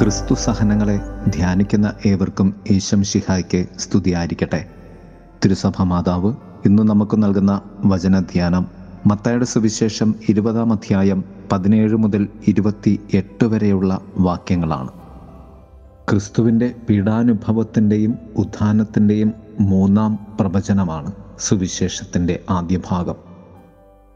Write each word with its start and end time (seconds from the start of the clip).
ക്രിസ്തു 0.00 0.34
സഹനങ്ങളെ 0.34 1.00
ധ്യാനിക്കുന്ന 1.28 1.92
ഏവർക്കും 2.06 2.54
ഈശം 2.70 3.04
ഷിഹായ്ക്ക് 3.04 3.66
സ്തുതിയായിരിക്കട്ടെ. 3.78 4.66
തിരുസഭ 5.44 5.82
മാതാവ് 5.82 6.34
ഇന്ന് 6.66 6.82
നമുക്ക് 6.82 7.22
നൽകുന്ന 7.22 7.60
വചനധ്യാനം 7.84 8.66
മത്തായുടെ 9.06 9.44
സുവിശേഷം 9.44 10.14
ഇരുപതാം 10.28 10.72
അധ്യായം 10.72 11.24
പതിനേഴ് 11.52 11.96
മുതൽ 11.96 12.28
ഇരുപത്തി 12.48 13.00
എട്ട് 13.14 13.44
വരെയുള്ള 13.44 14.00
വാക്യങ്ങളാണ്. 14.18 14.88
ക്രിസ്തുവിന്റെ 16.10 16.74
പീഡാനുഭവത്തിന്റെയും 16.88 18.18
ഉത്ഥാനത്തിന്റെയും 18.36 19.32
മൂന്നാം 19.60 20.18
പ്രവചനമാണ് 20.40 21.12
സുവിശേഷത്തിന്റെ 21.40 22.40
ആദ്യ 22.50 22.80
ഭാഗം. 22.90 23.16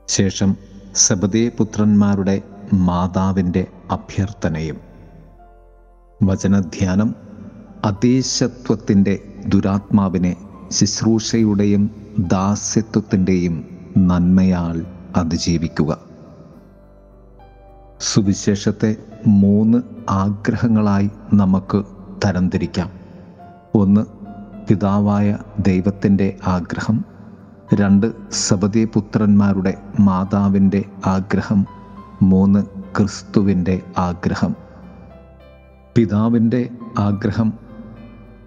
ശേഷം 0.09 0.57
സബദേ 0.95 1.51
പുത്രന്മാരുടെ 1.59 2.43
മാതാവിന്റെ 2.75 3.67
അഭ്യർത്ഥനയും 3.91 4.94
വചനധ്യാനം 6.23 7.15
അതീശത്വത്തിന്റെ 7.85 9.19
ദുരാത്മാവിനെ 9.47 10.37
ശുശ്രൂഷയുടെയും 10.71 11.91
ദാസ്യത്വത്തിന്റെയും 12.19 13.65
നന്മയാൽ 13.99 14.87
അതിജീവിക്കുക. 15.17 15.99
സുവിശേഷത്തെ 18.01 18.97
മൂന്ന് 19.27 19.79
ആഗ്രഹങ്ങളായി 20.11 21.11
നമുക്ക് 21.35 21.85
തരംതിരിക്കാം. 22.25 22.91
ഒന്ന് 23.75 24.07
പിതാവായ 24.69 25.39
ദൈവത്തിന്റെ 25.59 26.37
ആഗ്രഹം. 26.47 27.05
രണ്ട് 27.75 28.13
സബദീപുത്രന്മാരുടെ 28.33 29.75
മാതാവിന്റെ 30.01 30.85
ആഗ്രഹം. 31.07 31.67
മൂന്ന് 32.23 32.67
ക്രിസ്തുവിന്റെ 32.97 33.81
ആഗ്രഹം. 33.99 34.64
പിതാവിന്റെ 35.97 36.69
ആഗ്രഹം 36.99 37.53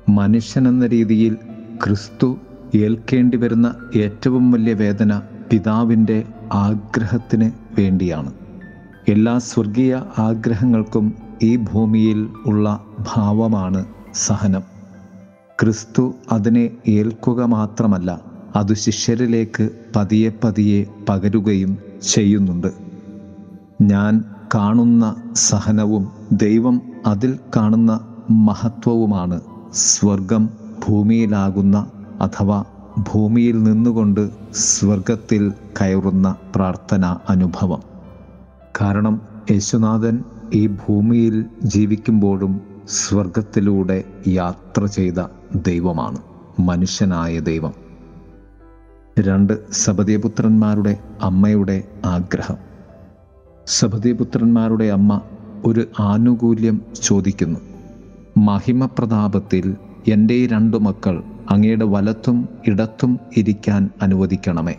മനുഷ്യനെന്ന 0.09 0.88
രീതിയിൽ 0.88 1.38
ക്രിസ്തു 1.84 2.38
ഏൽക്കേണ്ടി 2.76 3.38
വരുന്ന 3.38 3.76
ഏറ്റവും 3.95 4.52
വലിയ 4.52 4.73
വേദന 4.73 5.22
പിതാവിന്റെ 5.52 6.23
ആഗ്രഹത്തിന് 6.53 7.52
വേണ്ടിയാണ്. 7.80 8.34
എല്ലാ 9.08 9.38
സ്വർഗീയ 9.38 9.95
ആഗ്രഹങ്ങൾക്കും 10.18 11.14
ഈ 11.44 11.56
ഭൂമിയിൽ 11.56 12.30
ഉള്ള 12.45 12.84
ഭാവമാണ് 13.00 13.86
സഹനം. 14.14 14.62
ക്രിസ്തു 15.62 16.16
അതിനെ 16.31 16.72
ഏൽക്കുക 16.88 17.44
മാത്രമല്ല 17.44 18.22
അത് 18.56 18.73
ശിഷ്യരിലേക്ക് 18.73 19.70
പതിയെ 19.95 20.30
പതിയെ 20.44 20.86
പകരുകയും 21.09 21.78
ചെയ്യുന്നുണ്ട്. 22.02 22.68
ഞാൻ 23.81 24.23
കാണുന്ന 24.56 25.16
സഹനവും 25.36 26.12
ദൈവം 26.31 26.81
അതിൽ 27.06 27.40
കാണുന്ന 27.56 28.00
മഹത്വവുമാണ്. 28.30 29.42
സ്വർഗം 29.73 30.50
ഭൂമിയിലാകുന്ന 30.88 31.88
അഥവാ 32.22 32.64
ഭൂമിയിൽ 32.98 33.64
നിന്നുകൊണ്ട് 33.64 34.30
സ്വർഗത്തിൽ 34.53 35.53
കയറുന്ന 35.81 36.36
പ്രാർത്ഥന 36.56 37.18
അനുഭവം. 37.30 37.81
കാരണം 38.81 39.22
യേശുനാഥൻ 39.52 40.23
ഈ 40.53 40.68
ഭൂമിയിൽ 40.68 41.45
ജീവിക്കുമ്പോഴും 41.64 42.62
സ്വർഗത്തിലൂടെ 42.90 44.03
യാത്ര 44.28 44.86
ചെയ്ത 44.86 45.23
ദൈവമാണ് 45.56 46.18
മനുഷ്യനായ 46.59 47.40
ദൈവം. 47.40 47.73
രണ്ട് 49.20 49.72
സബദിയപുത്രന്മാരുടെ 49.72 51.00
അമ്മയുടെ 51.22 51.84
ആഗ്രഹം. 52.06 52.67
സബദിപുത്രന്മാരുടെ 53.68 54.86
അമ്മ 54.86 55.22
ഒരു 55.66 55.88
ആനുകൂല്യം 56.00 56.82
ചോദിക്കുന്നു. 57.04 57.60
മഹിമപ്രതാപത്തിൽ 58.38 59.75
എന്റെ 60.08 60.34
ഈ 60.34 60.47
രണ്ടു 60.47 60.78
മക്കൾ 60.78 61.24
അങ്ങയുടെ 61.50 61.86
വലത്തും 61.86 62.50
ഇടത്തും 62.68 63.19
ഇരിക്കാൻ 63.38 63.90
അനുവദിക്കണമേ. 64.02 64.75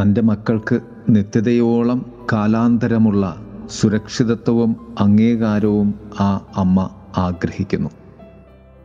തന്റെ 0.00 0.20
മക്കൾക്ക് 0.20 0.80
നിത്യതയോളം 1.08 2.12
കാലാന്തരമുള്ള 2.32 3.46
സുരക്ഷിതത്വവും 3.70 4.76
അംഗീകാരവും 4.98 5.94
ആ 6.20 6.46
അമ്മ 6.56 6.90
ആഗ്രഹിക്കുന്നു. 7.16 7.90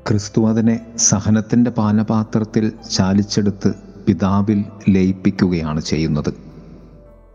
ക്രിസ്തു 0.09 0.49
അതിനെ 0.49 0.97
സഹനത്തിന്റെ 0.97 1.71
പാനപാത്രത്തിൽ 1.71 2.71
ചാലിച്ചെടുത്ത് 2.91 3.73
പിതാവിൽ 4.07 4.65
ലയിപ്പിക്കുകയാണ് 4.89 5.81
ചെയ്യുന്നത്. 5.81 6.48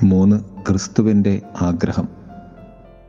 മൂന്ന് 0.04 0.40
ക്രിസ്തുവിന്റെ 0.68 1.42
ആഗ്രഹം. 1.62 2.08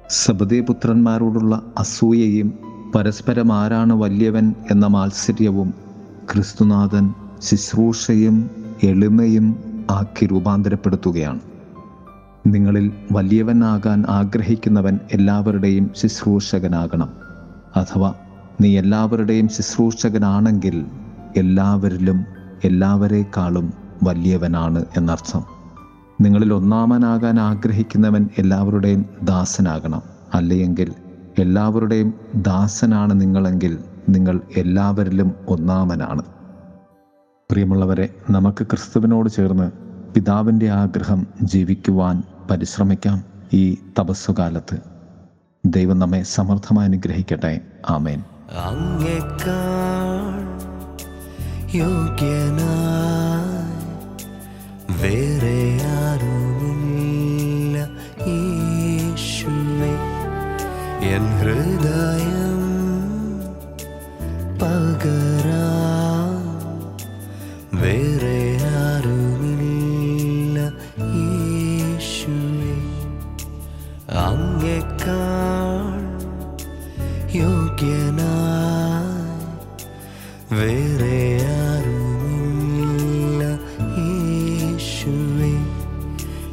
സബദീപുത്രന്മാരോടുള്ള 0.09 1.61
അസൂയയും 1.77 2.53
പരസ്പരം 2.95 3.53
ആരാണ് 3.53 3.93
വലിയവൻ 3.93 4.53
എന്ന 4.71 4.87
മാത്സര്യവും 4.87 5.73
ക്രിസ്തുനാഥൻ 6.33 7.13
ശുശ്രൂഷയും 7.41 8.49
എളിമയും 8.83 9.55
ആക്കി 9.91 10.25
രൂപാന്തരപ്പെടുത്തുകയാണ്. 10.25 11.39
നിങ്ങളിൽ 12.47 12.91
വലിയവനാകാൻ 13.11 14.05
ആഗ്രഹിക്കുന്നവൻ 14.09 14.99
എല്ലാവരുടെയും 15.13 15.91
ശുശ്രൂഷകനാകണം. 15.95 17.09
അഥവാ 17.75 18.13
നീ 18.61 18.79
എല്ലാവരുടെയും 18.79 19.47
ശുശ്രൂഷകനാണെങ്കിൽ 19.47 20.85
എല്ലാവരിലും 21.37 22.25
എല്ലാവരെക്കാളും 22.63 23.73
വലിയവനാണ് 24.03 24.85
എന്നർത്ഥം. 24.97 25.54
നിങ്ങളിൽ 26.21 26.53
ഒന്നാമനാകാൻ 26.53 27.39
ആഗ്രഹിക്കുന്നവൻ 27.39 28.29
എല്ലാവരുടെയും 28.37 29.05
ദാസനാകണം. 29.23 30.01
അല്ലെങ്കിൽ 30.33 30.93
എല്ലാവരുടെയും 31.39 32.13
ദാസനാണ് 32.35 33.21
നിങ്ങളെങ്കിൽ 33.21 33.77
നിങ്ങൾ 34.09 34.41
എല്ലാവരിലും 34.57 35.35
ഒന്നാമനാണ്. 35.47 36.21
പ്രിയമുള്ളവരെ 37.51 38.09
നമുക്ക് 38.29 38.63
ക്രിസ്തുവിനോട് 38.63 39.29
ചേർന്ന് 39.29 39.71
പിതാവിന്റെ 40.13 40.69
ആഗ്രഹം 40.69 41.27
ജീവിക്കുവാൻ 41.41 42.23
പരിശ്രമിക്കാം 42.51 43.23
ഈ 43.53 43.77
തപസ്സുകാലത്ത്. 43.99 44.77
ദൈവം 45.65 45.99
നമ്മെ 45.99 46.23
സമർത്ഥമായി 46.23 46.87
അനുഗ്രഹിക്കട്ടെ. 46.87 47.61
ആമേൻ. 47.89 48.23
അങ്ങേക്കാൾ 48.65 50.55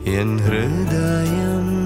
इन् 0.07 0.39
हृदयम् 0.41 1.82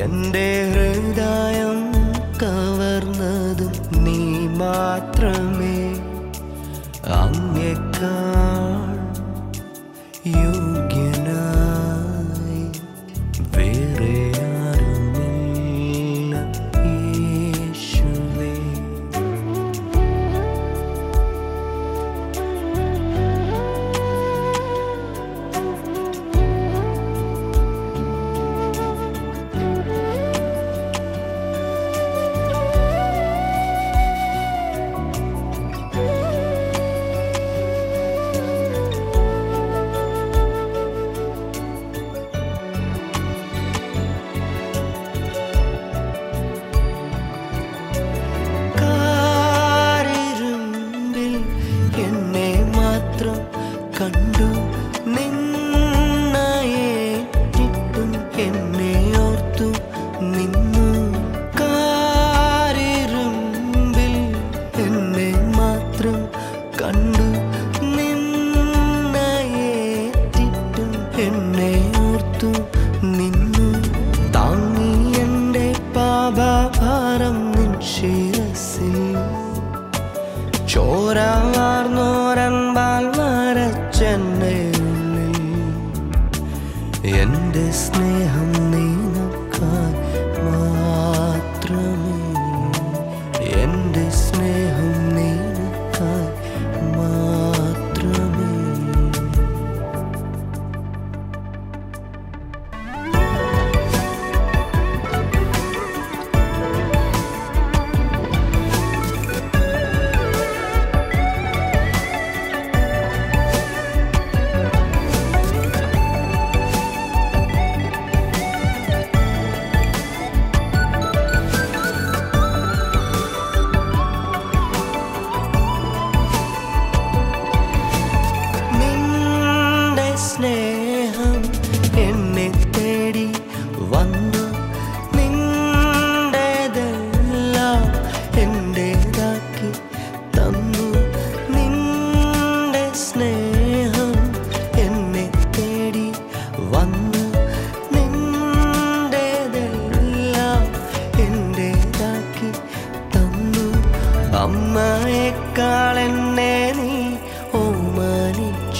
എന്റെ 0.00 0.49
listening. 87.70 88.19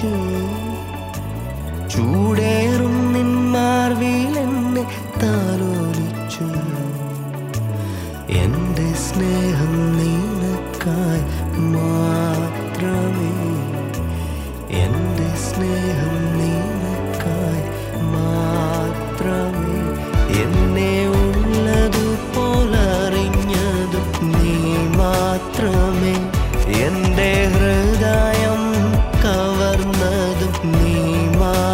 ഓമാനിച്ചു 0.02 0.12
ചൂടേറും 1.88 2.96
എന്നെ 4.36 4.84
താലോലിച്ചു. 5.22 6.48
എന്റെ 8.32 8.88
സ്നേഹം 9.06 9.74
നിനക്കായി 9.98 11.24
മാത്രമേ. 11.74 13.34
എന്റെ 14.84 15.30
സ്നേഹം 15.46 16.16
നിനക്കായി 16.38 16.59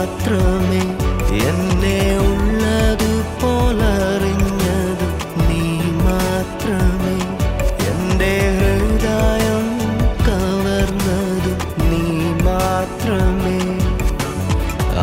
മാത്രമേ 0.07 0.83
എന്നെ 1.47 1.97
ഉള്ളതുപോലറിഞ്ഞതും 2.27 3.33
നീ 5.41 5.63
മാത്രമേ. 6.01 7.17
എന്റെ 7.89 8.29
ഹൃദയം 8.59 9.67
കവർന്നത് 10.27 11.51
നീ 11.83 12.03
മാത്രമേ. 12.41 13.59